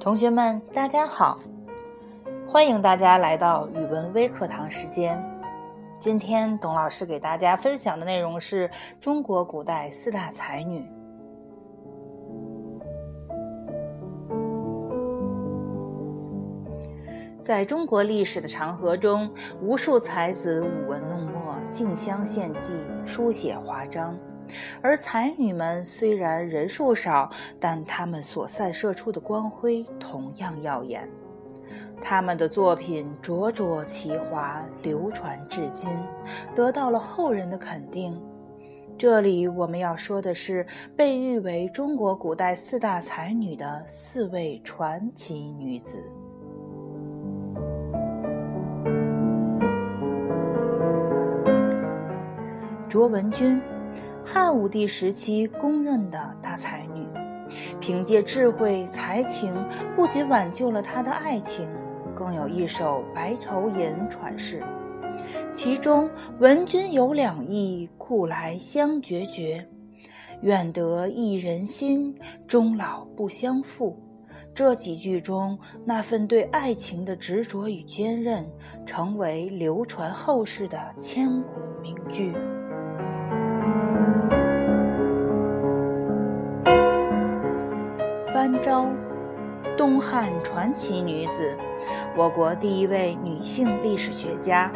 [0.00, 1.38] 同学们，大家好！
[2.48, 5.22] 欢迎大家来到语文微课堂时间。
[6.00, 10.90] 今天董老师给大家分享的内容是中国古代四大才女。
[17.42, 19.30] 在中国历史的长河中，
[19.60, 22.72] 无数才子舞文弄墨，竞相献技，
[23.04, 24.16] 书写华章。
[24.82, 31.08] 而才女们虽然人数少，但她们所散射出的光辉同样耀眼。
[32.02, 35.88] 她们的作品灼灼其华，流传至今，
[36.54, 38.20] 得到了后人的肯定。
[38.96, 45.98] 这里我们要说的是被誉为中国古代四大才女的四位传奇女子：
[52.88, 53.60] 卓文君。
[54.32, 57.04] 汉武帝时期公认的大才女，
[57.80, 59.52] 凭借智慧才情，
[59.96, 61.68] 不仅挽救了他的爱情，
[62.14, 64.62] 更有一首《白头吟》传世。
[65.52, 69.66] 其中“闻君有两意，故来相决绝。
[70.42, 74.00] 愿得一人心，终老不相负。”
[74.54, 78.48] 这几句中那份对爱情的执着与坚韧，
[78.86, 82.32] 成为流传后世的千古名句。
[88.40, 88.86] 班昭，
[89.76, 91.54] 东汉传奇女子，
[92.16, 94.72] 我国第一位女性历史学家，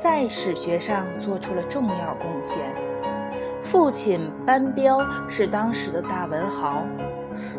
[0.00, 2.72] 在史学上做出了重要贡献。
[3.64, 6.84] 父亲班彪是当时的大文豪，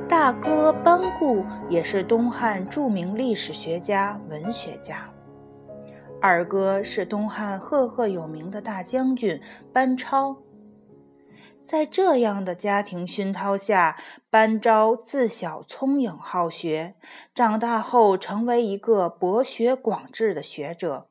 [0.08, 5.00] 大哥班固也是东汉著名历史学家、文学家，
[6.22, 9.38] 二哥是东汉赫赫有名的大将军
[9.74, 10.38] 班超。
[11.66, 13.98] 在这样的家庭熏陶下，
[14.30, 16.94] 班昭自小聪颖好学，
[17.34, 21.08] 长大后成为一个博学广智的学者，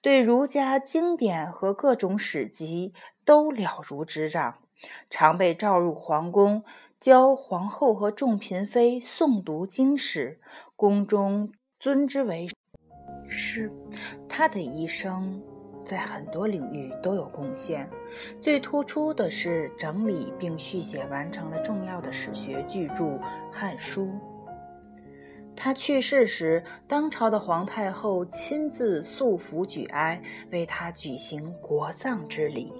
[0.00, 4.60] 对儒家经典和各种史籍都了如指掌，
[5.10, 6.64] 常被召入皇宫，
[6.98, 10.40] 教皇后和众嫔妃诵读经史，
[10.74, 12.48] 宫中尊之为
[13.28, 13.70] 师。
[14.26, 15.42] 他的一生。
[15.86, 17.88] 在很多领域都有贡献，
[18.42, 23.04] 最突出的是整理并续写完成了重要的史学巨著
[23.52, 24.06] 《汉书》。
[25.54, 30.20] 他去世时，当朝的皇太后亲自素服举哀，
[30.50, 32.72] 为他举行国葬之礼。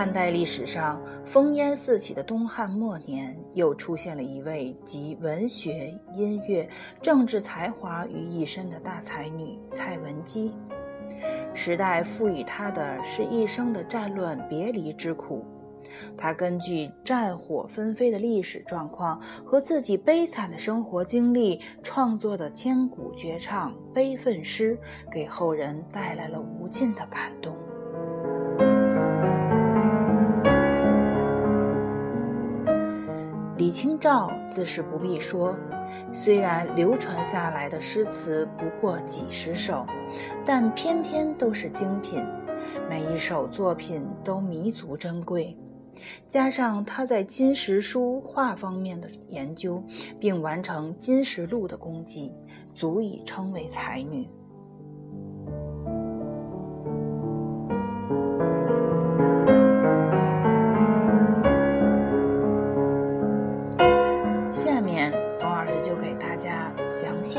[0.00, 6.66] 汉代历史上烽烟四起的东汉末年，又出现了一位集文学、音乐、
[7.02, 10.54] 政治才华于一身的大才女蔡文姬。
[11.52, 15.44] 时代赋予她的是一生的战乱别离之苦。
[16.16, 24.78] 她根据战火纷飞的历史状况和自己悲惨的生活经历，创作的千古绝唱《悲愤诗》，
[25.12, 27.54] 给后人带来了无尽的感动。
[33.60, 35.54] 李清照自是不必说，
[36.14, 39.86] 虽然流传下来的诗词不过几十首，
[40.46, 42.24] 但偏偏都是精品，
[42.88, 45.54] 每一首作品都弥足珍贵。
[46.26, 49.84] 加上他在金石书画方面的研究，
[50.18, 52.32] 并完成《金石录》的功绩，
[52.74, 54.26] 足以称为才女。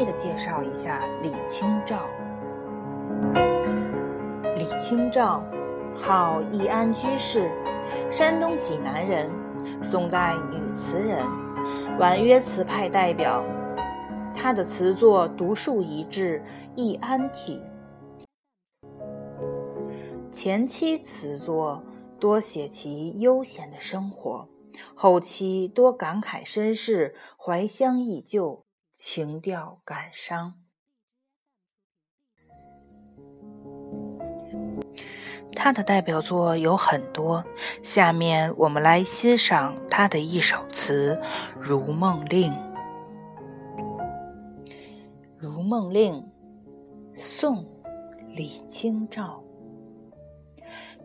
[0.05, 2.07] 的介绍一下李清照。
[4.57, 5.43] 李清照，
[5.97, 7.51] 号易安居士，
[8.09, 9.29] 山东济南人，
[9.81, 11.25] 宋代女词人，
[11.99, 13.43] 婉约词派代表。
[14.33, 16.43] 她的词作独树一帜，
[16.75, 17.61] 易安体。
[20.31, 21.83] 前期词作
[22.19, 24.47] 多写其悠闲的生活，
[24.95, 28.63] 后期多感慨身世，怀乡忆旧。
[29.03, 30.61] 情调感伤，
[35.55, 37.43] 他的代表作有很多。
[37.81, 41.15] 下面我们来欣赏他的一首词
[41.59, 42.53] 《如梦令》。
[45.35, 46.13] 《如梦令》，
[47.19, 47.65] 宋·
[48.35, 49.43] 李清照。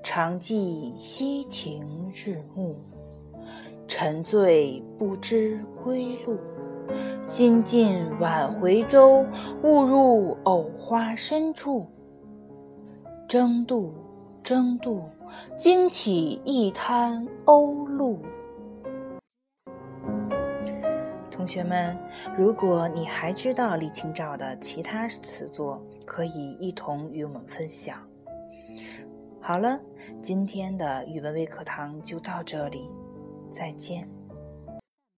[0.03, 2.77] 常记溪亭日暮，
[3.89, 6.39] 沉醉不知归路。
[7.23, 9.25] 新进晚回舟，
[9.63, 11.87] 误入藕花深处。
[13.29, 13.93] 争渡
[14.43, 15.03] 争渡，
[15.59, 18.19] 惊起一滩鸥鹭。
[21.31, 21.97] 同学们，
[22.37, 27.99] 如果你还知道李清照的其他词作，可以一同与我们分享。
[29.41, 29.79] 好了，
[30.23, 32.89] 今天的语文微课堂就到这里，
[33.53, 34.09] 再见。